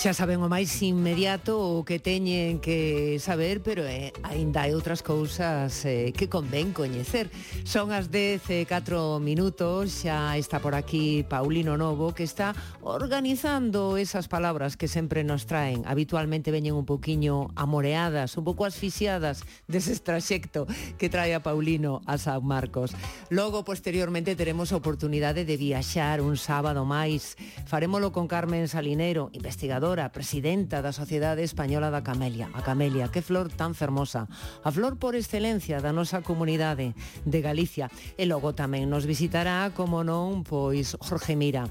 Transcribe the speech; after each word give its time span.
Xa 0.00 0.16
saben 0.16 0.40
o 0.40 0.48
máis 0.48 0.72
inmediato 0.80 1.60
o 1.60 1.84
que 1.84 2.00
teñen 2.00 2.56
que 2.56 3.20
saber, 3.20 3.60
pero 3.60 3.84
eh, 3.84 4.16
aínda 4.24 4.64
hai 4.64 4.72
outras 4.72 5.04
cousas 5.04 5.84
eh, 5.84 6.16
que 6.16 6.24
convén 6.24 6.72
coñecer. 6.72 7.28
Son 7.68 7.92
as 7.92 8.08
10 8.08 8.48
e 8.48 8.58
4 8.64 9.20
minutos, 9.20 10.08
xa 10.08 10.40
está 10.40 10.56
por 10.56 10.72
aquí 10.72 11.20
Paulino 11.28 11.76
Novo, 11.76 12.16
que 12.16 12.24
está 12.24 12.56
organizando 12.80 14.00
esas 14.00 14.24
palabras 14.24 14.80
que 14.80 14.88
sempre 14.88 15.20
nos 15.20 15.44
traen. 15.44 15.84
Habitualmente 15.84 16.48
veñen 16.48 16.80
un 16.80 16.88
poquinho 16.88 17.52
amoreadas, 17.52 18.40
un 18.40 18.48
pouco 18.48 18.64
asfixiadas 18.64 19.44
dese 19.68 19.92
traxecto 20.00 20.64
que 20.96 21.12
trae 21.12 21.36
a 21.36 21.44
Paulino 21.44 22.00
a 22.08 22.16
San 22.16 22.40
Marcos. 22.40 22.96
Logo, 23.28 23.68
posteriormente, 23.68 24.32
teremos 24.32 24.72
a 24.72 24.80
oportunidade 24.80 25.44
de 25.44 25.60
viaxar 25.60 26.24
un 26.24 26.40
sábado 26.40 26.88
máis. 26.88 27.36
Farémolo 27.68 28.16
con 28.16 28.32
Carmen 28.32 28.64
Salinero, 28.64 29.28
investigador 29.36 29.89
Aurora, 29.90 30.12
presidenta 30.12 30.86
da 30.86 30.94
Sociedade 30.94 31.42
Española 31.42 31.90
da 31.90 32.06
Camelia. 32.06 32.46
A 32.54 32.62
Camelia, 32.62 33.10
que 33.10 33.26
flor 33.26 33.50
tan 33.50 33.74
fermosa. 33.74 34.30
A 34.62 34.70
flor 34.70 35.02
por 35.02 35.18
excelencia 35.18 35.82
da 35.82 35.90
nosa 35.90 36.22
comunidade 36.22 36.94
de 37.26 37.42
Galicia. 37.42 37.90
E 38.14 38.22
logo 38.22 38.54
tamén 38.54 38.86
nos 38.86 39.02
visitará, 39.02 39.74
como 39.74 40.06
non, 40.06 40.46
pois 40.46 40.94
Jorge 41.02 41.34
Mira. 41.34 41.66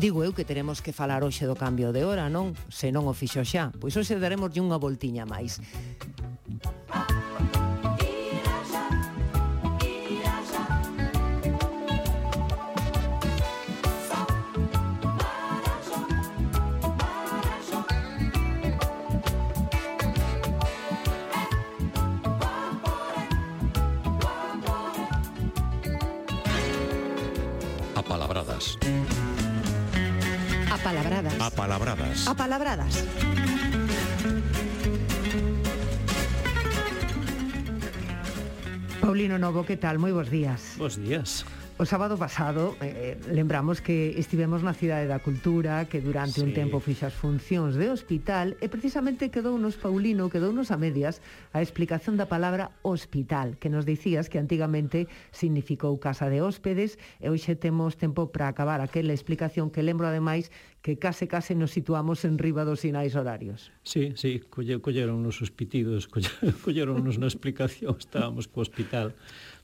Digo 0.00 0.24
eu 0.24 0.32
que 0.32 0.48
teremos 0.48 0.80
que 0.80 0.96
falar 0.96 1.20
hoxe 1.20 1.44
do 1.44 1.60
cambio 1.60 1.92
de 1.92 2.08
hora, 2.08 2.32
non? 2.32 2.56
Se 2.72 2.88
non 2.88 3.04
o 3.04 3.12
fixo 3.12 3.44
xa. 3.44 3.68
Pois 3.76 3.92
hoxe 4.00 4.16
daremos 4.16 4.48
unha 4.56 4.80
voltiña 4.80 5.28
máis. 5.28 5.60
Apalabradas. 27.98 28.78
Apalabradas. 30.70 31.34
Apalabradas. 31.40 32.28
Apalabradas. 32.28 33.04
Paulino 39.00 39.36
Novo, 39.36 39.66
que 39.66 39.74
tal? 39.76 39.98
Moi 39.98 40.14
bons 40.14 40.30
días. 40.30 40.78
Bos 40.78 40.94
días. 40.94 41.42
O 41.78 41.86
sábado 41.86 42.18
pasado 42.18 42.74
eh, 42.82 43.14
eh, 43.14 43.30
lembramos 43.30 43.78
que 43.78 44.18
estivemos 44.18 44.66
na 44.66 44.74
Cidade 44.74 45.06
da 45.06 45.22
Cultura 45.22 45.86
que 45.86 46.02
durante 46.02 46.42
sí. 46.42 46.42
un 46.42 46.50
tempo 46.50 46.82
fixa 46.82 47.06
as 47.06 47.14
funcións 47.14 47.78
de 47.78 47.86
hospital 47.86 48.58
e 48.58 48.66
precisamente 48.66 49.30
quedounos 49.30 49.78
Paulino, 49.78 50.26
quedounos 50.26 50.74
a 50.74 50.76
medias 50.76 51.22
a 51.54 51.62
explicación 51.62 52.18
da 52.18 52.26
palabra 52.26 52.74
hospital 52.82 53.62
que 53.62 53.70
nos 53.70 53.86
dicías 53.86 54.26
que 54.26 54.42
antigamente 54.42 55.06
significou 55.30 55.94
casa 56.02 56.26
de 56.26 56.42
hóspedes 56.42 56.98
e 57.22 57.30
hoxe 57.30 57.54
temos 57.54 57.94
tempo 57.94 58.26
para 58.34 58.50
acabar 58.50 58.82
aquela 58.82 59.14
explicación 59.14 59.70
que 59.70 59.86
lembro 59.86 60.10
ademais 60.10 60.50
que 60.82 60.98
case 60.98 61.30
case 61.30 61.54
nos 61.54 61.70
situamos 61.70 62.26
en 62.26 62.42
riba 62.42 62.66
dos 62.66 62.82
sinais 62.82 63.14
horarios. 63.14 63.70
Sí, 63.86 64.18
sí, 64.18 64.42
colle, 64.50 64.82
colleron 64.82 65.22
nos 65.22 65.38
os 65.38 65.54
pitidos, 65.54 66.10
colle, 66.10 66.30
colleron 66.66 67.06
nos 67.06 67.22
na 67.22 67.30
explicación, 67.30 67.94
estábamos 68.02 68.50
co 68.50 68.66
hospital 68.66 69.14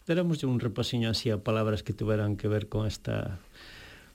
Deramos 0.07 0.45
un 0.45 0.61
repasiño 0.61 1.09
así 1.09 1.31
a 1.33 1.41
palabras 1.41 1.83
que 1.83 1.97
tuveran 1.97 2.37
que 2.37 2.49
ver 2.49 2.69
con 2.69 2.87
esta 2.87 3.41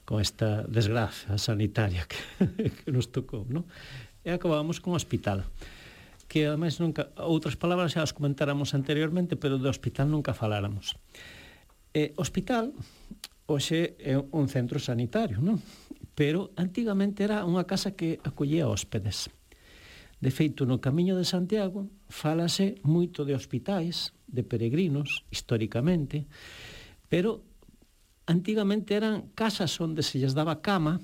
con 0.04 0.20
esta 0.20 0.62
desgracia 0.66 1.38
sanitaria 1.38 2.06
que, 2.06 2.70
que 2.82 2.90
nos 2.90 3.10
tocou, 3.14 3.46
¿no? 3.46 3.66
E 4.26 4.34
acabamos 4.34 4.82
con 4.82 4.94
hospital 4.94 5.46
que 6.30 6.46
ademais 6.46 6.78
nunca 6.78 7.10
outras 7.18 7.58
palabras 7.58 7.90
xa 7.90 8.06
as 8.06 8.14
comentáramos 8.14 8.70
anteriormente, 8.78 9.34
pero 9.34 9.58
do 9.58 9.66
hospital 9.66 10.06
nunca 10.06 10.30
faláramos. 10.30 10.94
Eh, 11.90 12.14
hospital 12.14 12.70
hoxe 13.50 13.98
é 13.98 14.14
un 14.14 14.46
centro 14.46 14.78
sanitario, 14.78 15.42
non? 15.42 15.58
Pero 16.14 16.54
antigamente 16.54 17.26
era 17.26 17.42
unha 17.42 17.66
casa 17.66 17.98
que 17.98 18.22
acollía 18.22 18.70
hóspedes. 18.70 19.26
De 20.20 20.28
feito, 20.28 20.68
no 20.68 20.84
Camiño 20.84 21.16
de 21.16 21.24
Santiago 21.24 21.88
falase 22.12 22.76
moito 22.84 23.24
de 23.24 23.32
hospitais 23.32 24.12
de 24.28 24.44
peregrinos, 24.44 25.24
históricamente, 25.32 26.28
pero 27.08 27.40
antigamente 28.28 28.94
eran 28.94 29.32
casas 29.32 29.80
onde 29.80 30.04
se 30.04 30.20
lles 30.20 30.36
daba 30.36 30.60
cama 30.60 31.00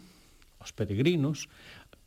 aos 0.61 0.77
peregrinos, 0.77 1.49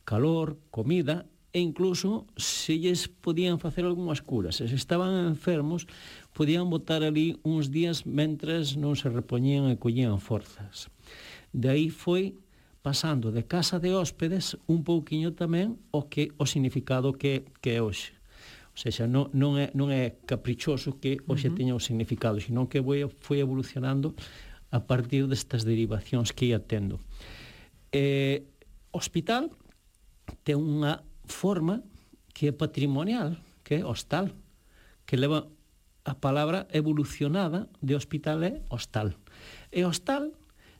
calor, 0.06 0.56
comida 0.70 1.26
e 1.52 1.58
incluso 1.58 2.30
se 2.38 2.78
lles 2.78 3.10
podían 3.10 3.58
facer 3.58 3.84
algunhas 3.84 4.22
curas. 4.22 4.62
Se 4.62 4.70
estaban 4.70 5.26
enfermos, 5.26 5.90
podían 6.30 6.70
botar 6.70 7.02
ali 7.02 7.42
uns 7.42 7.74
días 7.74 8.06
mentres 8.06 8.78
non 8.78 8.94
se 8.94 9.10
repoñían 9.10 9.66
e 9.66 9.82
collían 9.82 10.22
forzas. 10.22 10.86
De 11.50 11.74
aí 11.74 11.90
foi 11.90 12.38
pasando 12.82 13.32
de 13.32 13.44
casa 13.44 13.78
de 13.78 13.92
hóspedes 13.94 14.56
un 14.66 14.84
pouquiño 14.84 15.36
tamén 15.36 15.76
o 15.92 16.08
que 16.08 16.32
o 16.40 16.48
significado 16.48 17.12
que, 17.12 17.44
que 17.60 17.76
é 17.76 17.80
hoxe. 17.84 18.16
Ou 18.72 19.06
non, 19.06 19.28
non, 19.36 19.60
é, 19.60 19.68
non 19.76 19.92
é 19.92 20.16
caprichoso 20.24 20.96
que 20.96 21.20
hoxe 21.28 21.48
uh 21.48 21.52
-huh. 21.52 21.58
teña 21.58 21.74
o 21.76 21.82
significado, 21.82 22.40
senón 22.40 22.70
que 22.70 22.80
foi, 22.80 23.04
foi 23.20 23.44
evolucionando 23.44 24.16
a 24.72 24.80
partir 24.80 25.28
destas 25.28 25.66
derivacións 25.68 26.32
que 26.32 26.48
ia 26.48 26.60
tendo. 26.62 26.96
Eh, 27.92 28.46
hospital 28.94 29.50
ten 30.46 30.56
unha 30.56 31.02
forma 31.26 31.82
que 32.32 32.48
é 32.48 32.52
patrimonial, 32.54 33.36
que 33.66 33.82
é 33.82 33.84
hostal, 33.84 34.32
que 35.04 35.18
leva 35.20 35.50
a 36.04 36.14
palabra 36.14 36.66
evolucionada 36.72 37.68
de 37.82 37.92
hospital 37.94 38.42
é 38.42 38.62
hostal. 38.70 39.12
E 39.68 39.84
hostal 39.84 40.32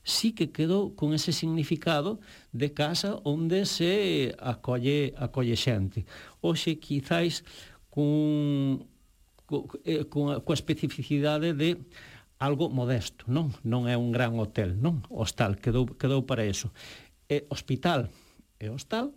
sí 0.02 0.32
que 0.32 0.50
quedou 0.50 0.96
con 0.96 1.12
ese 1.12 1.32
significado 1.32 2.20
de 2.52 2.72
casa 2.72 3.20
onde 3.24 3.66
se 3.66 4.34
acolle, 4.40 5.12
acolle 5.16 5.56
xente. 5.56 6.08
Oxe, 6.40 6.80
quizáis, 6.80 7.44
cun, 7.92 8.86
eh, 9.84 10.06
con 10.08 10.40
coa 10.40 10.56
especificidade 10.56 11.52
de 11.52 11.76
algo 12.40 12.72
modesto, 12.72 13.28
non? 13.28 13.52
Non 13.60 13.84
é 13.84 14.00
un 14.00 14.10
gran 14.10 14.40
hotel, 14.40 14.80
non? 14.80 15.04
Hostal, 15.12 15.60
quedou, 15.60 15.84
quedou 16.00 16.24
para 16.24 16.48
eso. 16.48 16.72
E 17.28 17.44
hospital 17.52 18.08
e 18.56 18.72
hostal 18.72 19.12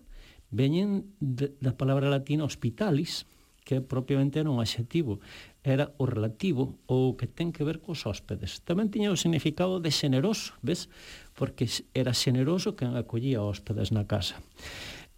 veñen 0.52 1.08
de, 1.18 1.56
da 1.64 1.74
palabra 1.74 2.12
latina 2.12 2.44
hospitalis, 2.44 3.26
que 3.64 3.80
propiamente 3.80 4.44
era 4.44 4.52
un 4.52 4.60
adxetivo, 4.60 5.24
era 5.63 5.96
o 5.97 6.06
relativo 6.06 6.78
ou 6.91 7.16
o 7.16 7.18
que 7.18 7.25
ten 7.25 7.56
que 7.56 7.63
ver 7.63 7.79
cos 7.79 8.03
hóspedes. 8.03 8.59
Tamén 8.68 8.91
tiña 8.91 9.16
o 9.16 9.18
significado 9.18 9.79
de 9.79 9.90
xeneroso, 9.96 10.59
ves? 10.59 10.91
Porque 11.31 11.72
era 11.96 12.12
xeneroso 12.12 12.75
que 12.75 12.84
acollía 12.84 13.40
hóspedes 13.40 13.96
na 13.96 14.03
casa. 14.03 14.44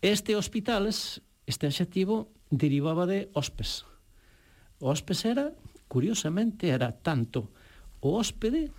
Este 0.05 0.37
hospitales, 0.37 1.25
este 1.49 1.65
adxetivo, 1.65 2.29
derivaba 2.53 3.09
de 3.09 3.33
hóspes. 3.33 3.89
O 4.77 4.93
hóspes 4.93 5.25
era, 5.25 5.49
curiosamente, 5.89 6.69
era 6.69 6.93
tanto 6.93 7.49
o 8.05 8.21
hóspede 8.21 8.69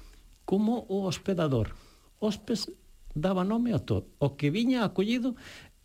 como 0.47 0.87
o 0.87 1.03
hospedador. 1.10 1.75
Hóspes 2.22 2.71
daba 3.16 3.43
nome 3.43 3.75
a 3.75 3.83
todo. 3.83 4.06
O 4.22 4.38
que 4.38 4.54
viña 4.54 4.84
acollido 4.84 5.34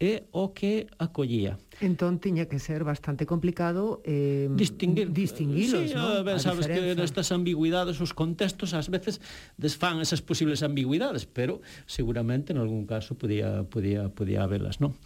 é 0.01 0.25
o 0.33 0.49
que 0.49 0.89
acollía. 0.97 1.61
Entón 1.77 2.17
tiña 2.17 2.49
que 2.49 2.57
ser 2.57 2.81
bastante 2.81 3.29
complicado 3.29 4.01
eh, 4.01 4.49
distinguir 4.49 5.13
distinguilos, 5.13 5.93
sí, 5.93 5.95
¿no? 5.95 6.17
Eh, 6.17 6.25
ben, 6.25 6.41
sabes 6.41 6.65
diferenza. 6.65 6.97
que 6.97 7.01
nestas 7.05 7.29
ambigüidades 7.29 8.01
os 8.01 8.17
contextos 8.17 8.73
ás 8.73 8.89
veces 8.89 9.21
desfán 9.61 10.01
esas 10.01 10.25
posibles 10.25 10.65
ambigüidades, 10.65 11.29
pero 11.29 11.61
seguramente 11.85 12.49
en 12.49 12.57
algún 12.57 12.89
caso 12.89 13.13
podía 13.13 13.61
podía 13.69 14.09
podía 14.09 14.41
habelas, 14.41 14.81
non? 14.81 14.97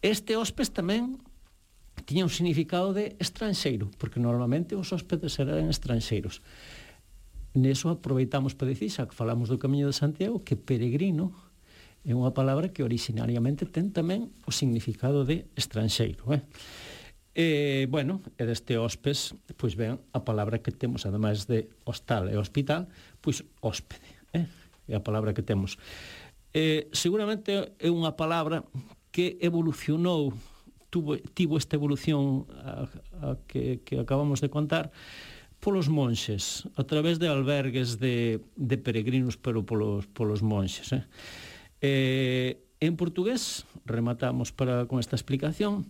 Este 0.00 0.40
hóspes 0.40 0.72
tamén 0.72 1.20
tiña 2.08 2.24
un 2.24 2.32
significado 2.32 2.96
de 2.96 3.20
estranxeiro, 3.20 3.92
porque 4.00 4.16
normalmente 4.16 4.72
os 4.72 4.88
hóspedes 4.96 5.36
eran 5.36 5.68
estranxeiros. 5.68 6.40
Neso 7.52 7.92
aproveitamos 7.92 8.56
para 8.56 8.72
dicir, 8.72 8.88
xa 8.88 9.04
que 9.04 9.16
falamos 9.16 9.52
do 9.52 9.60
Camiño 9.60 9.84
de 9.84 9.96
Santiago, 9.96 10.40
que 10.40 10.56
peregrino 10.56 11.36
é 12.06 12.12
unha 12.14 12.30
palabra 12.34 12.70
que 12.70 12.86
originariamente 12.86 13.66
ten 13.66 13.90
tamén 13.90 14.30
o 14.46 14.52
significado 14.54 15.26
de 15.26 15.48
estranxeiro. 15.58 16.24
Eh? 16.34 16.42
E, 17.38 17.46
bueno, 17.86 18.18
e 18.34 18.42
deste 18.42 18.74
hóspes, 18.78 19.34
pois 19.54 19.78
ven 19.78 20.02
a 20.10 20.26
palabra 20.26 20.58
que 20.58 20.74
temos, 20.74 21.06
ademais 21.06 21.46
de 21.46 21.70
hostal 21.86 22.26
e 22.26 22.34
hospital, 22.34 22.90
pois 23.22 23.46
hóspede, 23.62 24.10
eh? 24.34 24.50
é 24.90 24.94
a 24.98 25.02
palabra 25.04 25.30
que 25.30 25.46
temos. 25.46 25.78
E, 26.50 26.90
seguramente 26.90 27.78
é 27.78 27.88
unha 27.94 28.18
palabra 28.18 28.66
que 29.14 29.38
evolucionou, 29.38 30.34
tuvo, 30.90 31.14
tivo 31.34 31.54
esta 31.54 31.78
evolución 31.78 32.50
a, 32.58 32.90
a 33.22 33.28
que, 33.46 33.86
que 33.86 34.02
acabamos 34.02 34.42
de 34.42 34.50
contar, 34.50 34.90
polos 35.60 35.90
monxes, 35.90 36.66
a 36.74 36.84
través 36.86 37.18
de 37.18 37.28
albergues 37.28 37.98
de, 37.98 38.40
de 38.56 38.76
peregrinos, 38.78 39.36
pero 39.36 39.66
polos, 39.66 40.06
polos 40.06 40.42
monxes. 40.42 40.90
Eh? 40.94 41.04
Eh, 41.80 42.62
en 42.80 42.96
portugués, 42.96 43.64
rematamos 43.84 44.52
para 44.52 44.86
con 44.86 45.00
esta 45.00 45.16
explicación, 45.16 45.86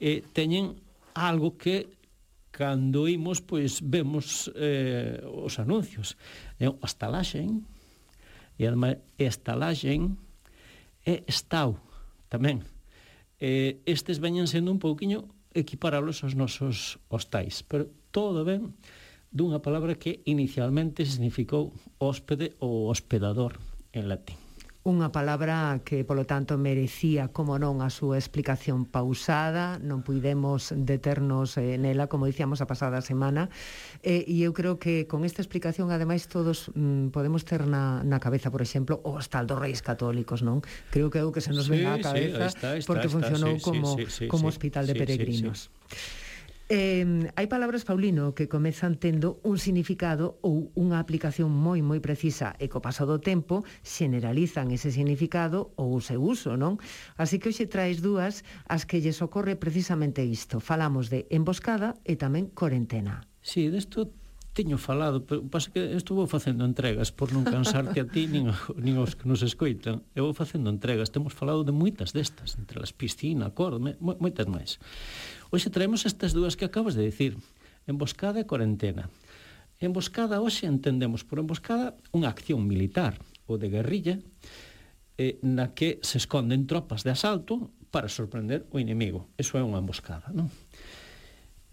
eh, 0.00 0.22
teñen 0.32 0.80
algo 1.14 1.56
que 1.56 1.88
cando 2.50 3.06
imos, 3.06 3.44
pois 3.44 3.84
vemos 3.84 4.50
eh, 4.56 5.20
os 5.22 5.60
anuncios. 5.60 6.16
É 6.56 6.72
o 6.72 6.80
estalaxen, 6.80 7.68
e 8.56 8.64
ademais 8.64 9.04
estalaxen 9.20 10.16
e 11.04 11.20
estau 11.28 11.76
tamén. 12.32 12.64
Eh, 13.36 13.84
estes 13.84 14.18
veñen 14.24 14.48
sendo 14.48 14.72
un 14.72 14.80
pouquiño 14.80 15.28
equiparalos 15.52 16.24
aos 16.24 16.32
nosos 16.32 16.96
hostais, 17.12 17.60
pero 17.68 17.92
todo 18.08 18.48
ben 18.48 18.72
dunha 19.28 19.60
palabra 19.60 20.00
que 20.00 20.24
inicialmente 20.24 21.04
significou 21.04 21.76
hóspede 22.00 22.56
ou 22.64 22.88
hospedador 22.88 23.60
en 23.92 24.08
latín. 24.08 24.45
Unha 24.86 25.10
palabra 25.10 25.82
que, 25.82 26.06
polo 26.06 26.30
tanto, 26.30 26.54
merecía, 26.54 27.34
como 27.34 27.58
non, 27.58 27.82
a 27.82 27.90
súa 27.90 28.22
explicación 28.22 28.86
pausada, 28.86 29.82
non 29.82 30.06
puidemos 30.06 30.70
deternos 30.70 31.58
eh, 31.58 31.74
nela, 31.74 32.06
como 32.06 32.30
dicíamos 32.30 32.62
a 32.62 32.70
pasada 32.70 33.02
semana, 33.02 33.50
eh, 34.06 34.22
e 34.30 34.46
eu 34.46 34.54
creo 34.54 34.78
que 34.78 35.10
con 35.10 35.26
esta 35.26 35.42
explicación, 35.42 35.90
ademais, 35.90 36.30
todos 36.30 36.70
mm, 36.70 37.10
podemos 37.10 37.42
ter 37.42 37.66
na, 37.66 38.06
na 38.06 38.22
cabeza, 38.22 38.54
por 38.54 38.62
exemplo, 38.62 39.02
o 39.02 39.18
hostal 39.18 39.50
dos 39.50 39.58
reis 39.58 39.82
católicos, 39.82 40.46
non? 40.46 40.62
Creo 40.94 41.10
que 41.10 41.18
é 41.18 41.26
o 41.26 41.34
que 41.34 41.42
se 41.42 41.50
nos 41.50 41.66
sí, 41.66 41.82
ven 41.82 41.90
á 41.90 41.98
cabeza, 41.98 42.46
sí, 42.46 42.54
está, 42.54 42.78
está, 42.78 42.86
porque 42.86 43.10
está, 43.10 43.16
funcionou 43.18 43.58
sí, 43.58 43.66
como, 43.66 43.90
sí, 43.98 44.06
sí, 44.06 44.24
como 44.30 44.46
sí, 44.46 44.54
hospital 44.54 44.86
de 44.86 44.94
sí, 44.94 44.98
peregrinos. 45.02 45.66
Sí, 45.90 45.98
sí. 45.98 46.25
Eh, 46.68 47.30
hai 47.38 47.46
palabras, 47.46 47.86
Paulino, 47.86 48.34
que 48.34 48.50
comezan 48.50 48.98
tendo 48.98 49.38
un 49.46 49.54
significado 49.54 50.42
ou 50.42 50.74
unha 50.74 50.98
aplicación 50.98 51.46
moi 51.46 51.78
moi 51.78 52.02
precisa 52.02 52.58
e 52.58 52.66
co 52.66 52.82
paso 52.82 53.06
do 53.06 53.22
tempo 53.22 53.62
xeneralizan 53.86 54.74
ese 54.74 54.90
significado 54.90 55.70
ou 55.78 55.94
o 55.94 56.02
seu 56.02 56.18
uso, 56.18 56.58
non? 56.58 56.82
Así 57.22 57.38
que 57.38 57.54
hoxe 57.54 57.70
traes 57.70 58.02
dúas 58.02 58.42
as 58.66 58.82
que 58.82 58.98
lle 58.98 59.14
socorre 59.14 59.54
precisamente 59.54 60.26
isto. 60.26 60.58
Falamos 60.58 61.06
de 61.06 61.30
emboscada 61.30 61.94
e 62.02 62.18
tamén 62.18 62.50
corentena. 62.50 63.22
Sí, 63.46 63.70
desto 63.70 64.10
teño 64.56 64.78
falado, 64.80 65.22
pero 65.22 65.44
pasa 65.44 65.70
que 65.70 65.94
estuvo 65.94 66.24
vou 66.24 66.32
facendo 66.32 66.64
entregas 66.64 67.12
por 67.12 67.28
non 67.28 67.44
cansarte 67.44 68.00
a 68.00 68.08
ti 68.08 68.24
nin, 68.24 68.48
nin 68.80 68.96
os 68.96 69.12
que 69.12 69.28
nos 69.28 69.44
escoitan. 69.44 70.00
Eu 70.16 70.32
vou 70.32 70.34
facendo 70.34 70.72
entregas, 70.72 71.12
temos 71.12 71.36
falado 71.36 71.60
de 71.60 71.76
moitas 71.76 72.16
destas, 72.16 72.56
entre 72.56 72.80
as 72.80 72.90
piscina, 72.90 73.52
cor, 73.52 73.76
moitas 74.00 74.48
máis. 74.48 74.80
Hoxe 75.50 75.70
traemos 75.70 76.06
estas 76.06 76.34
dúas 76.34 76.58
que 76.58 76.66
acabas 76.66 76.98
de 76.98 77.06
dicir, 77.06 77.38
emboscada 77.86 78.42
e 78.42 78.48
corentena. 78.48 79.06
Emboscada 79.78 80.40
hoxe 80.42 80.66
entendemos 80.66 81.22
por 81.22 81.38
emboscada 81.38 81.94
unha 82.10 82.32
acción 82.32 82.64
militar 82.64 83.20
ou 83.46 83.60
de 83.60 83.68
guerrilla 83.70 84.18
eh, 85.20 85.38
na 85.44 85.76
que 85.76 86.00
se 86.02 86.18
esconden 86.18 86.64
tropas 86.64 87.04
de 87.04 87.12
asalto 87.12 87.72
para 87.92 88.08
sorprender 88.08 88.66
o 88.72 88.80
inimigo. 88.80 89.30
Eso 89.36 89.56
é 89.56 89.62
unha 89.62 89.80
emboscada, 89.80 90.32
non? 90.32 90.50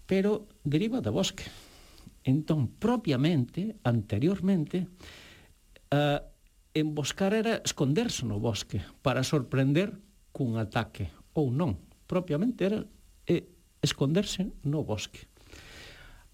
Pero 0.04 0.48
deriva 0.62 1.00
da 1.00 1.10
bosque. 1.10 1.48
Entón, 2.24 2.76
propiamente, 2.76 3.80
anteriormente, 3.84 4.88
eh, 5.90 6.20
emboscar 6.76 7.32
era 7.32 7.60
esconderse 7.64 8.24
no 8.28 8.36
bosque 8.40 8.84
para 9.00 9.24
sorprender 9.24 9.96
cun 10.34 10.60
ataque 10.60 11.08
ou 11.32 11.48
non. 11.48 11.80
Propiamente 12.04 12.68
era 12.68 12.84
eh, 13.24 13.53
esconderse 13.84 14.50
no 14.64 14.82
bosque. 14.82 15.28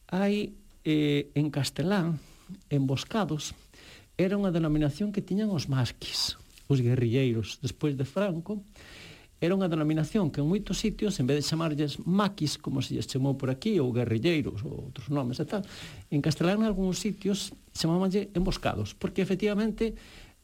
Hai 0.09 0.55
eh, 0.87 1.29
en 1.35 1.51
castelán 1.51 2.23
emboscados 2.71 3.53
era 4.17 4.39
unha 4.39 4.55
denominación 4.55 5.11
que 5.11 5.25
tiñan 5.25 5.53
os 5.53 5.67
masquis, 5.67 6.39
os 6.71 6.79
guerrilleiros, 6.79 7.59
despois 7.61 7.99
de 7.99 8.07
Franco, 8.07 8.63
era 9.41 9.57
unha 9.57 9.73
denominación 9.73 10.29
que 10.29 10.45
en 10.45 10.47
moitos 10.53 10.77
sitios, 10.77 11.17
en 11.17 11.25
vez 11.25 11.41
de 11.41 11.49
chamarlles 11.49 11.97
maquis, 12.05 12.61
como 12.61 12.85
se 12.85 12.93
lles 12.93 13.09
chamou 13.09 13.41
por 13.41 13.49
aquí, 13.49 13.81
ou 13.81 13.89
guerrilleiros, 13.89 14.61
ou 14.61 14.93
outros 14.93 15.09
nomes 15.09 15.41
e 15.41 15.49
tal, 15.49 15.65
en 16.13 16.21
castelán 16.21 16.61
en 16.61 16.69
algúns 16.69 17.01
sitios 17.01 17.57
chamábanlle 17.73 18.29
emboscados, 18.37 18.93
porque 18.93 19.25
efectivamente 19.25 19.97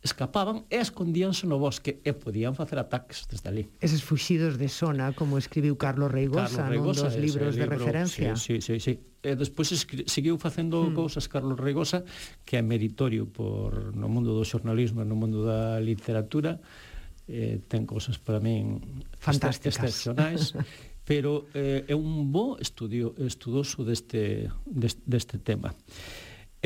escapaban 0.07 0.65
e 0.71 0.79
escondíanse 0.79 1.45
no 1.51 1.59
bosque 1.59 2.01
e 2.07 2.15
podían 2.15 2.55
facer 2.55 2.79
ataques 2.79 3.27
desde 3.27 3.51
ali. 3.51 3.65
Eses 3.83 4.01
fuxidos 4.07 4.57
de 4.57 4.71
zona, 4.71 5.11
como 5.13 5.37
escribiu 5.37 5.75
Carlos 5.75 6.09
Reigosa, 6.09 6.65
Carlos 6.65 6.71
Reigosa 6.71 7.05
non 7.05 7.13
dos 7.13 7.19
libros 7.19 7.53
libro, 7.59 7.67
de 7.67 7.67
referencia. 7.67 8.31
Sí, 8.39 8.63
sí, 8.63 8.79
sí, 8.79 8.81
sí. 8.81 8.93
E 9.27 9.35
despois 9.35 9.75
seguiu 10.07 10.39
facendo 10.39 10.87
hmm. 10.87 10.95
cousas 10.95 11.27
Carlos 11.27 11.59
Reigosa, 11.59 12.07
que 12.47 12.57
é 12.57 12.63
meritorio 12.63 13.27
por 13.27 13.93
no 13.93 14.07
mundo 14.07 14.33
do 14.33 14.47
xornalismo 14.47 15.03
e 15.03 15.07
no 15.07 15.19
mundo 15.19 15.43
da 15.43 15.83
literatura, 15.83 16.63
eh, 17.27 17.59
ten 17.67 17.85
cousas 17.85 18.23
para 18.23 18.39
min 18.39 18.81
fantásticas, 19.19 19.83
excepcionais. 19.83 20.55
pero 21.07 21.47
eh, 21.55 21.87
é 21.87 21.95
un 21.95 22.35
bo 22.35 22.59
estudio 22.59 23.15
estudoso 23.23 23.87
deste, 23.87 24.51
deste, 24.67 25.03
deste 25.07 25.39
tema 25.39 25.71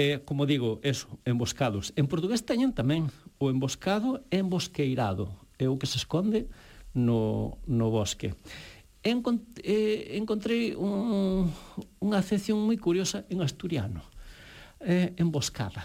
eh, 0.00 0.23
como 0.25 0.47
digo, 0.47 0.81
eso, 0.82 1.20
emboscados. 1.25 1.93
En 1.97 2.08
portugués 2.08 2.49
teñen 2.49 2.73
tamén 2.73 3.12
o 3.37 3.52
emboscado 3.52 4.25
e 4.32 4.41
embosqueirado, 4.41 5.29
é 5.61 5.69
o 5.69 5.76
que 5.76 5.85
se 5.85 6.00
esconde 6.00 6.49
no, 6.97 7.61
no 7.69 7.93
bosque. 7.93 8.32
Encont 9.05 9.61
eh, 9.61 10.17
encontrei 10.17 10.73
un, 10.73 11.52
unha 12.00 12.17
acepción 12.17 12.64
moi 12.64 12.81
curiosa 12.81 13.29
en 13.29 13.44
asturiano. 13.44 14.00
Eh, 14.81 15.12
emboscada. 15.20 15.85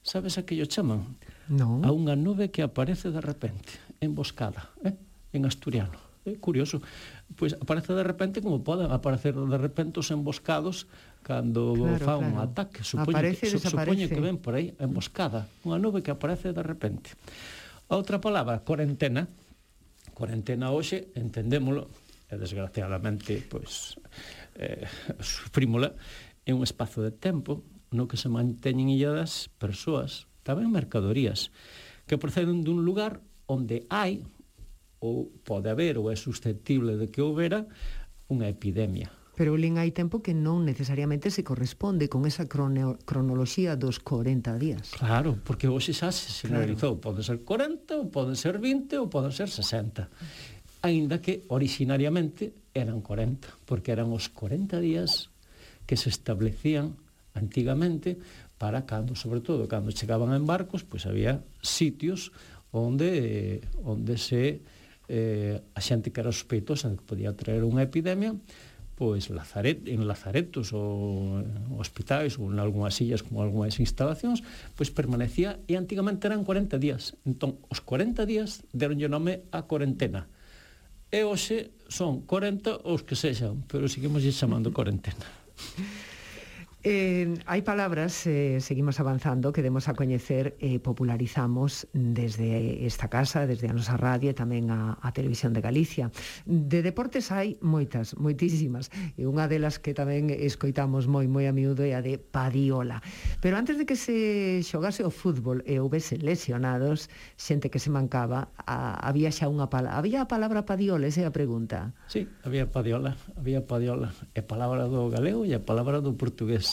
Sabes 0.00 0.40
a 0.40 0.48
que 0.48 0.56
yo 0.56 0.64
chaman? 0.64 1.20
No. 1.52 1.84
A 1.84 1.92
unha 1.92 2.16
nube 2.16 2.48
que 2.48 2.64
aparece 2.64 3.12
de 3.12 3.20
repente, 3.20 3.76
emboscada, 4.00 4.72
eh? 4.80 4.96
en 5.36 5.44
asturiano 5.44 6.11
É 6.22 6.38
curioso. 6.38 6.78
Pois 7.34 7.58
aparece 7.58 7.90
de 7.98 8.04
repente 8.06 8.38
como 8.38 8.62
poden 8.62 8.94
aparecer 8.94 9.34
de 9.34 9.58
repente 9.58 9.98
os 9.98 10.08
emboscados 10.14 10.86
cando 11.26 11.74
claro, 11.74 12.04
fa 12.04 12.14
un 12.18 12.38
ataque. 12.38 12.86
Supoño 12.86 13.18
aparece, 13.18 13.50
que, 13.50 13.58
supoño 13.58 14.06
que 14.06 14.22
ven 14.22 14.38
por 14.38 14.54
aí 14.54 14.74
emboscada. 14.78 15.50
Unha 15.66 15.82
nube 15.82 16.02
que 16.02 16.14
aparece 16.14 16.54
de 16.54 16.62
repente. 16.62 17.18
A 17.90 17.98
outra 17.98 18.22
palabra, 18.22 18.62
cuarentena. 18.62 19.26
Cuarentena 20.12 20.70
hoxe, 20.70 21.10
entendémolo, 21.18 21.88
e 22.32 22.34
desgraciadamente, 22.38 23.42
pois, 23.44 23.98
eh, 24.56 24.86
sufrímola, 25.20 25.92
é 26.46 26.52
un 26.54 26.62
espazo 26.62 27.04
de 27.04 27.12
tempo 27.12 27.66
no 27.92 28.08
que 28.08 28.16
se 28.16 28.32
manteñen 28.32 28.88
illadas 28.88 29.52
persoas, 29.60 30.24
tamén 30.42 30.72
mercadorías, 30.72 31.52
que 32.08 32.16
proceden 32.16 32.64
dun 32.64 32.82
lugar 32.82 33.20
onde 33.46 33.84
hai 33.92 34.24
ou 35.02 35.34
pode 35.42 35.66
haber 35.66 35.98
ou 35.98 36.06
é 36.08 36.16
susceptible 36.16 36.94
de 36.94 37.10
que 37.10 37.18
houbera 37.18 37.66
unha 38.30 38.46
epidemia. 38.46 39.10
Pero 39.34 39.58
lín 39.58 39.80
hai 39.80 39.90
tempo 39.90 40.22
que 40.22 40.36
non 40.36 40.62
necesariamente 40.62 41.32
se 41.34 41.42
corresponde 41.42 42.06
con 42.06 42.22
esa 42.28 42.46
crono 42.46 43.00
cronoloxía 43.02 43.74
dos 43.74 43.98
40 43.98 44.60
días. 44.62 44.94
Claro, 44.94 45.40
porque 45.42 45.66
hoxe 45.66 45.90
xa 45.90 46.14
se 46.14 46.30
generalizou. 46.30 47.02
Claro. 47.02 47.18
Poden 47.18 47.24
ser 47.26 47.38
40, 47.42 47.98
ou 47.98 48.06
poden 48.12 48.36
ser 48.38 48.62
20, 48.62 49.02
ou 49.02 49.10
poden 49.10 49.34
ser 49.34 49.50
60. 49.50 50.06
Ainda 50.86 51.18
que 51.18 51.42
originariamente 51.50 52.54
eran 52.70 53.02
40, 53.02 53.66
porque 53.66 53.90
eran 53.90 54.14
os 54.14 54.30
40 54.30 54.78
días 54.78 55.32
que 55.88 55.98
se 55.98 56.12
establecían 56.12 56.94
antigamente 57.34 58.20
para 58.60 58.86
cando, 58.86 59.16
sobre 59.16 59.42
todo, 59.42 59.66
cando 59.66 59.90
chegaban 59.90 60.36
en 60.36 60.46
barcos, 60.46 60.86
pois 60.86 61.02
pues 61.02 61.10
había 61.10 61.42
sitios 61.64 62.30
onde 62.70 63.64
onde 63.82 64.20
se 64.20 64.60
eh, 65.08 65.62
a 65.74 65.80
xente 65.80 66.12
que 66.12 66.20
era 66.20 66.30
sospeitosa 66.30 66.90
que 66.92 67.02
podía 67.02 67.32
traer 67.32 67.62
unha 67.64 67.82
epidemia, 67.82 68.36
pois 68.94 69.32
lazaret, 69.32 69.88
en 69.88 70.06
lazaretos 70.06 70.70
ou 70.76 71.42
hospitais 71.80 72.38
ou 72.38 72.52
en 72.52 72.60
algunhas 72.60 72.94
sillas 72.94 73.24
como 73.24 73.42
algunhas 73.42 73.80
instalacións, 73.80 74.44
pois 74.78 74.92
permanecía 74.92 75.58
e 75.66 75.74
antigamente 75.74 76.28
eran 76.28 76.46
40 76.46 76.78
días. 76.78 77.18
Entón, 77.26 77.58
os 77.72 77.82
40 77.82 78.28
días 78.28 78.62
deronlle 78.70 79.10
nome 79.10 79.42
a 79.50 79.66
cuarentena 79.66 80.30
E 81.12 81.28
hoxe 81.28 81.76
son 81.92 82.24
40 82.24 82.88
os 82.88 83.04
que 83.04 83.12
sexan, 83.12 83.68
pero 83.68 83.84
seguimos 83.84 84.24
chamando 84.32 84.72
cuarentena 84.72 85.28
Eh, 86.84 87.38
hai 87.46 87.62
palabras, 87.62 88.26
eh, 88.26 88.58
seguimos 88.58 88.98
avanzando, 88.98 89.54
que 89.54 89.62
demos 89.62 89.86
a 89.86 89.94
coñecer 89.94 90.58
e 90.58 90.74
eh, 90.74 90.78
popularizamos 90.82 91.86
desde 91.94 92.82
esta 92.82 93.06
casa, 93.06 93.46
desde 93.46 93.70
a 93.70 93.74
nosa 93.78 93.94
radio 93.94 94.26
e 94.26 94.34
tamén 94.34 94.66
a, 94.74 94.98
a 94.98 95.14
Televisión 95.14 95.54
de 95.54 95.62
Galicia. 95.62 96.10
De 96.42 96.82
deportes 96.82 97.30
hai 97.30 97.54
moitas, 97.62 98.18
moitísimas, 98.18 98.90
e 99.14 99.30
unha 99.30 99.46
delas 99.46 99.78
que 99.78 99.94
tamén 99.94 100.34
escoitamos 100.34 101.06
moi 101.06 101.30
moi 101.30 101.46
a 101.46 101.54
miúdo 101.54 101.86
é 101.86 101.94
a 101.94 102.02
de 102.02 102.18
Padiola. 102.18 102.98
Pero 103.38 103.54
antes 103.54 103.78
de 103.78 103.86
que 103.86 103.94
se 103.94 104.66
xogase 104.66 105.06
o 105.06 105.14
fútbol 105.14 105.62
e 105.62 105.78
houvese 105.78 106.18
lesionados, 106.18 107.06
xente 107.38 107.70
que 107.70 107.78
se 107.78 107.94
mancaba, 107.94 108.50
a, 108.58 108.98
había 109.06 109.30
xa 109.30 109.46
unha 109.46 109.70
palabra, 109.70 110.02
había 110.02 110.26
a 110.26 110.26
palabra 110.26 110.66
Padiola, 110.66 111.06
esa 111.06 111.22
é 111.22 111.26
a 111.30 111.34
pregunta. 111.34 111.94
Sí, 112.10 112.26
había 112.42 112.66
Padiola, 112.66 113.14
había 113.38 113.62
Padiola, 113.62 114.10
é 114.34 114.42
palabra 114.42 114.90
do 114.90 115.06
galego 115.06 115.46
e 115.46 115.54
a 115.54 115.62
palabra 115.62 116.02
do 116.02 116.18
portugués 116.18 116.71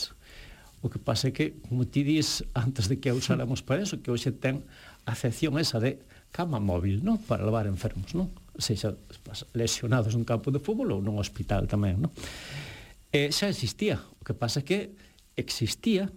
O 0.80 0.88
que 0.88 0.96
pasa 0.96 1.28
é 1.28 1.32
que, 1.32 1.60
como 1.68 1.84
ti 1.84 2.00
dís, 2.00 2.40
antes 2.56 2.88
de 2.88 2.96
que 2.96 3.12
a 3.12 3.16
usáramos 3.16 3.60
para 3.60 3.84
eso, 3.84 4.00
que 4.00 4.08
hoxe 4.08 4.32
ten 4.32 4.64
a 5.04 5.12
acepción 5.12 5.60
esa 5.60 5.76
de 5.76 6.00
cama 6.32 6.56
móvil, 6.56 7.04
non? 7.04 7.20
Para 7.20 7.44
levar 7.44 7.68
enfermos, 7.68 8.16
non? 8.16 8.32
Sexa 8.56 8.96
lesionados 9.52 10.16
nun 10.16 10.24
campo 10.24 10.48
de 10.48 10.62
fútbol 10.62 10.96
ou 10.96 11.00
nun 11.04 11.20
hospital 11.20 11.68
tamén, 11.68 12.00
non? 12.00 12.12
E 13.12 13.28
xa 13.28 13.52
existía. 13.52 14.00
O 14.18 14.24
que 14.24 14.32
pasa 14.32 14.62
é 14.62 14.64
que 14.64 14.78
existía 15.36 16.08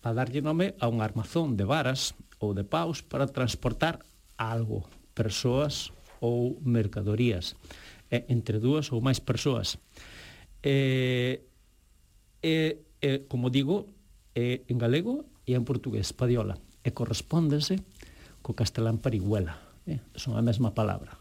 para 0.00 0.24
darlle 0.24 0.40
nome 0.40 0.72
a 0.80 0.88
un 0.88 1.04
armazón 1.04 1.58
de 1.58 1.68
varas 1.68 2.16
ou 2.38 2.54
de 2.54 2.64
paus 2.64 3.02
para 3.02 3.28
transportar 3.28 4.00
algo, 4.38 4.86
persoas 5.12 5.90
ou 6.22 6.56
mercadorías, 6.62 7.58
e, 8.08 8.24
entre 8.30 8.62
dúas 8.62 8.88
ou 8.94 9.02
máis 9.02 9.18
persoas. 9.18 9.76
E, 10.62 11.42
e, 12.40 12.78
e 13.02 13.10
como 13.26 13.50
digo, 13.50 13.90
é 14.38 14.62
en 14.70 14.78
galego 14.78 15.26
e 15.50 15.58
en 15.58 15.66
portugués, 15.66 16.14
padiola, 16.14 16.62
e 16.86 16.94
correspóndese 16.94 17.82
co 18.38 18.54
castelán 18.54 19.02
parihuela, 19.02 19.58
eh? 19.90 19.98
son 20.14 20.38
a 20.38 20.42
mesma 20.46 20.78
palabra. 20.78 21.18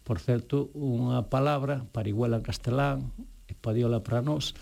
Por 0.00 0.16
certo, 0.16 0.72
unha 0.72 1.28
palabra, 1.28 1.84
parihuela 1.92 2.40
en 2.40 2.44
castelán, 2.46 3.12
e 3.44 3.52
padiola 3.52 4.00
para 4.00 4.24
nós, 4.24 4.56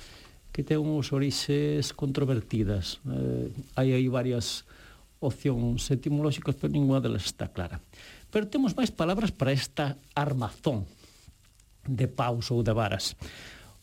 que 0.50 0.66
ten 0.66 0.82
uns 0.82 1.14
orixes 1.14 1.94
controvertidas. 1.94 2.98
Eh, 3.06 3.54
hai 3.78 3.94
aí 3.94 4.10
varias 4.10 4.66
opcións 5.22 5.86
etimolóxicas, 5.94 6.58
pero 6.58 6.74
ninguna 6.74 6.98
delas 6.98 7.30
está 7.30 7.54
clara. 7.54 7.78
Pero 8.34 8.50
temos 8.50 8.74
máis 8.74 8.90
palabras 8.90 9.30
para 9.30 9.54
esta 9.54 9.94
armazón 10.18 10.90
de 11.86 12.10
paus 12.10 12.50
ou 12.50 12.66
de 12.66 12.74
varas. 12.74 13.14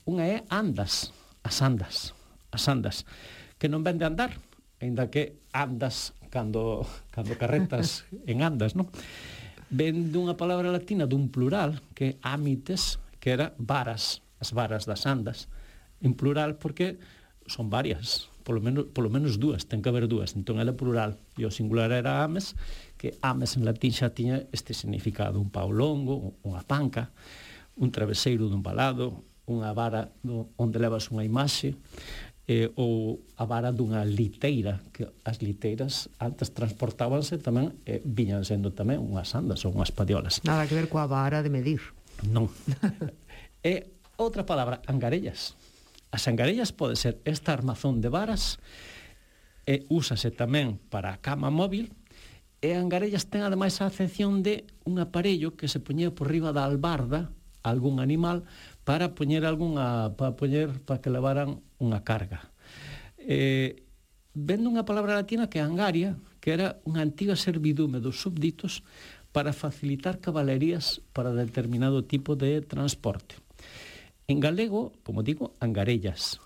Unha 0.03 0.27
é 0.27 0.37
andas, 0.51 1.15
as 1.41 1.63
andas, 1.63 2.11
as 2.51 2.63
andas 2.67 3.07
que 3.57 3.67
non 3.69 3.81
vende 3.81 4.05
andar, 4.05 4.37
aínda 4.81 5.09
que 5.09 5.41
andas 5.53 6.13
cando, 6.29 6.85
cando 7.09 7.33
carretas 7.37 8.05
en 8.31 8.45
andas, 8.45 8.77
non? 8.77 8.89
Ven 9.67 10.15
dunha 10.15 10.39
palabra 10.39 10.71
latina 10.71 11.09
dun 11.09 11.27
plural 11.27 11.83
que 11.91 12.21
amites, 12.23 13.01
que 13.19 13.35
era 13.35 13.51
varas, 13.59 14.23
as 14.39 14.55
varas 14.55 14.87
das 14.87 15.03
andas, 15.03 15.51
en 15.99 16.13
plural 16.15 16.55
porque 16.55 17.01
son 17.47 17.67
varias, 17.67 18.29
polo 18.47 18.61
menos, 18.61 18.87
polo 18.95 19.09
menos 19.11 19.41
dúas, 19.41 19.67
ten 19.67 19.83
que 19.83 19.91
haber 19.91 20.07
dúas, 20.07 20.39
entón 20.39 20.63
era 20.63 20.71
plural, 20.71 21.19
e 21.35 21.43
o 21.43 21.51
singular 21.51 21.91
era 21.91 22.23
ames, 22.23 22.55
que 22.95 23.19
ames 23.19 23.59
en 23.59 23.67
latín 23.67 23.91
xa 23.91 24.15
tiña 24.15 24.47
este 24.55 24.71
significado, 24.71 25.41
un 25.41 25.51
pau 25.51 25.67
longo, 25.67 26.39
unha 26.47 26.63
panca, 26.63 27.11
un 27.75 27.91
traveseiro 27.91 28.47
dun 28.47 28.63
balado, 28.63 29.27
unha 29.47 29.71
vara 29.71 30.11
onde 30.59 30.77
levas 30.79 31.07
unha 31.11 31.23
imaxe, 31.23 31.75
eh, 32.47 32.71
ou 32.79 33.19
a 33.35 33.43
vara 33.43 33.75
dunha 33.75 34.07
liteira, 34.07 34.79
que 34.95 35.03
as 35.27 35.43
liteiras 35.43 36.07
antes 36.15 36.55
transportábanse 36.55 37.35
tamén, 37.43 37.75
eh, 37.83 37.99
viñan 38.07 38.47
sendo 38.47 38.71
tamén 38.71 39.03
unhas 39.03 39.35
andas 39.35 39.67
ou 39.67 39.75
unhas 39.75 39.91
padiolas. 39.91 40.39
Nada 40.47 40.63
que 40.63 40.73
ver 40.73 40.87
coa 40.87 41.11
vara 41.11 41.43
de 41.43 41.51
medir. 41.51 41.83
Non. 42.23 42.47
e 43.67 43.91
outra 44.15 44.47
palabra, 44.47 44.79
angarellas. 44.87 45.59
As 46.07 46.23
angarellas 46.31 46.71
pode 46.71 46.95
ser 46.95 47.19
esta 47.27 47.51
armazón 47.51 47.99
de 47.99 48.07
varas, 48.07 48.63
e 49.67 49.83
úsase 49.91 50.31
tamén 50.31 50.79
para 50.87 51.11
a 51.11 51.19
cama 51.19 51.51
móvil, 51.51 51.91
e 52.63 52.79
angarellas 52.79 53.27
ten 53.27 53.43
ademais 53.43 53.83
a 53.83 53.91
acepción 53.91 54.39
de 54.39 54.63
un 54.87 55.03
aparello 55.03 55.59
que 55.59 55.67
se 55.67 55.83
poñía 55.83 56.15
por 56.15 56.31
riba 56.31 56.55
da 56.55 56.63
albarda 56.63 57.35
algún 57.63 57.99
animal 57.99 58.43
para 58.83 59.15
poñer 59.15 59.43
algunha 59.45 60.15
para 60.15 60.35
poñer 60.35 60.71
para 60.87 61.01
que 61.01 61.11
levaran 61.11 61.59
unha 61.77 62.01
carga. 62.07 62.49
Eh, 63.19 63.83
vendo 64.31 64.71
unha 64.71 64.87
palabra 64.87 65.19
latina 65.19 65.51
que 65.51 65.59
é 65.59 65.63
angaria, 65.65 66.15
que 66.39 66.55
era 66.55 66.79
unha 66.87 67.03
antiga 67.03 67.35
servidume 67.35 67.99
dos 67.99 68.23
súbditos 68.23 68.85
para 69.35 69.51
facilitar 69.51 70.23
cabalerías 70.23 71.03
para 71.11 71.35
determinado 71.35 72.07
tipo 72.07 72.39
de 72.39 72.63
transporte. 72.63 73.35
En 74.27 74.39
galego, 74.39 74.95
como 75.03 75.23
digo, 75.23 75.53
angarellas. 75.59 76.39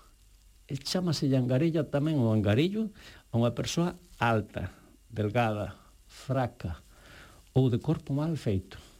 E 0.66 0.78
chamase 0.78 1.30
angarella 1.34 1.86
tamén 1.86 2.18
o 2.18 2.34
angarello 2.34 2.90
a 3.30 3.38
unha 3.38 3.54
persoa 3.54 3.94
alta, 4.18 4.74
delgada, 5.10 5.78
fraca 6.06 6.82
ou 7.52 7.68
de 7.68 7.78
corpo 7.78 8.12
mal 8.12 8.34
feito 8.34 8.91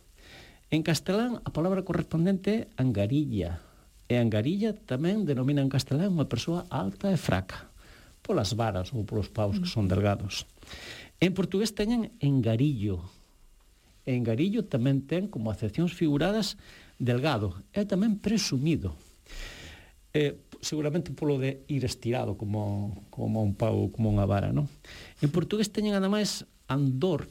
En 0.72 0.80
castelán, 0.80 1.44
a 1.44 1.52
palabra 1.52 1.84
correspondente 1.84 2.64
é 2.64 2.80
angarilla. 2.80 3.60
E 4.08 4.16
angarilla 4.16 4.72
tamén 4.72 5.28
denomina 5.28 5.60
en 5.60 5.68
castelán 5.68 6.16
unha 6.16 6.32
persoa 6.32 6.64
alta 6.72 7.12
e 7.12 7.20
fraca, 7.20 7.68
polas 8.24 8.56
varas 8.56 8.88
ou 8.96 9.04
polos 9.04 9.28
paus 9.28 9.60
que 9.60 9.68
son 9.68 9.84
delgados. 9.84 10.48
En 11.20 11.36
portugués 11.36 11.76
teñen 11.76 12.16
engarillo. 12.24 13.04
Engarillo 14.08 14.64
tamén 14.64 15.04
ten 15.04 15.28
como 15.28 15.52
acepcións 15.52 15.92
figuradas 15.92 16.56
delgado 16.96 17.52
e 17.76 17.84
tamén 17.84 18.16
presumido. 18.16 18.96
Eh, 20.16 20.40
seguramente 20.64 21.12
polo 21.12 21.36
de 21.36 21.68
ir 21.68 21.84
estirado 21.84 22.40
como, 22.40 23.04
como 23.12 23.44
un 23.44 23.52
pau, 23.60 23.92
como 23.92 24.08
unha 24.08 24.24
vara, 24.24 24.56
non? 24.56 24.72
En 25.20 25.28
portugués 25.28 25.68
teñen 25.68 25.92
ademais 25.92 26.48
andor, 26.64 27.28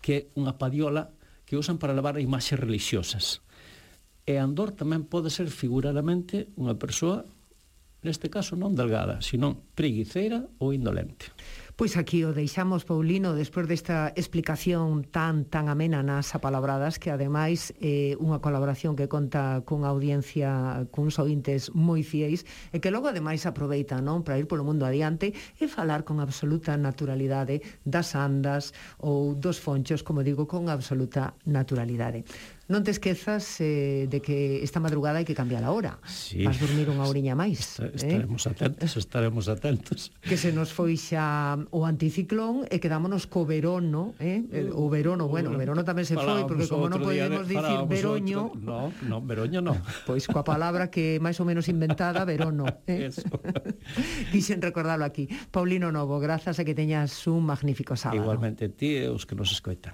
que 0.00 0.12
é 0.16 0.20
unha 0.40 0.56
padiola 0.56 1.12
que 1.52 1.60
usan 1.60 1.76
para 1.76 1.92
levar 1.92 2.16
imaxes 2.16 2.56
religiosas. 2.56 3.44
E 4.24 4.40
Andor 4.40 4.72
tamén 4.72 5.04
pode 5.04 5.28
ser 5.28 5.52
figuradamente 5.52 6.48
unha 6.56 6.80
persoa, 6.80 7.28
neste 8.00 8.32
caso 8.32 8.56
non 8.56 8.72
delgada, 8.72 9.20
senón 9.20 9.60
preguiceira 9.76 10.48
ou 10.56 10.72
indolente. 10.72 11.28
Pois 11.74 11.96
aquí 11.96 12.20
o 12.28 12.36
deixamos, 12.36 12.84
Paulino, 12.84 13.32
despois 13.32 13.64
desta 13.64 14.12
explicación 14.12 15.08
tan 15.08 15.48
tan 15.48 15.72
amena 15.72 16.04
nas 16.04 16.36
apalabradas, 16.36 17.00
que 17.00 17.08
ademais 17.08 17.72
é 17.80 18.12
eh, 18.12 18.20
unha 18.20 18.44
colaboración 18.44 18.92
que 18.92 19.08
conta 19.08 19.64
cunha 19.64 19.88
audiencia, 19.88 20.84
cuns 20.92 21.16
ointes 21.16 21.72
moi 21.72 22.04
fieis, 22.04 22.44
e 22.70 22.76
que 22.76 22.92
logo 22.92 23.08
ademais 23.08 23.48
aproveita 23.48 24.04
non 24.04 24.20
para 24.20 24.36
ir 24.36 24.44
polo 24.44 24.68
mundo 24.68 24.84
adiante 24.84 25.32
e 25.32 25.64
falar 25.64 26.04
con 26.04 26.20
absoluta 26.20 26.76
naturalidade 26.76 27.64
das 27.88 28.12
andas 28.20 28.76
ou 29.00 29.32
dos 29.32 29.56
fonchos, 29.56 30.04
como 30.04 30.20
digo, 30.20 30.44
con 30.44 30.68
absoluta 30.68 31.40
naturalidade. 31.48 32.28
Non 32.70 32.86
te 32.86 32.94
esquezas 32.94 33.58
eh, 33.58 34.06
de 34.06 34.22
que 34.22 34.62
esta 34.62 34.78
madrugada 34.78 35.18
hai 35.18 35.26
que 35.26 35.34
cambiar 35.34 35.66
a 35.66 35.74
hora. 35.74 35.98
Sí. 36.06 36.46
Vas 36.46 36.62
dormir 36.62 36.86
unha 36.86 37.02
horiña 37.10 37.34
máis. 37.34 37.82
Est 37.82 38.06
eh? 38.06 38.22
Estaremos 38.22 38.46
atentos, 38.46 38.90
estaremos 38.94 39.44
atentos. 39.50 40.00
Que 40.22 40.38
se 40.38 40.54
nos 40.54 40.70
foi 40.70 40.94
xa 40.94 41.58
o 41.74 41.82
anticiclón 41.82 42.62
e 42.70 42.78
quedámonos 42.78 43.26
co 43.26 43.42
verono, 43.42 44.14
eh? 44.22 44.46
eh? 44.46 44.70
O 44.70 44.86
verono, 44.86 45.26
bueno, 45.26 45.50
o 45.50 45.58
verono 45.58 45.82
tamén 45.82 46.06
se 46.06 46.14
foi, 46.14 46.46
porque 46.46 46.70
como 46.70 46.86
non 46.86 47.02
podemos 47.02 47.50
de, 47.50 47.58
dicir 47.58 47.82
veroño... 47.90 48.54
Outro... 48.54 48.62
No, 48.62 48.94
no, 49.10 49.18
veroño 49.18 49.58
no. 49.58 49.74
Pois 50.06 50.30
coa 50.30 50.46
palabra 50.46 50.86
que 50.86 51.18
máis 51.18 51.42
ou 51.42 51.46
menos 51.50 51.66
inventada, 51.66 52.22
verono. 52.22 52.70
Eh? 52.86 53.10
Eso. 53.10 53.26
Quixen 54.32 54.62
recordarlo 54.62 55.02
aquí. 55.02 55.26
Paulino 55.50 55.90
Novo, 55.90 56.22
grazas 56.22 56.62
a 56.62 56.62
que 56.62 56.78
teñas 56.78 57.10
un 57.26 57.42
magnífico 57.42 57.98
sábado. 57.98 58.22
Igualmente 58.22 58.70
ti 58.70 59.02
e 59.02 59.10
os 59.10 59.26
que 59.26 59.34
nos 59.34 59.50
escoitan. 59.50 59.90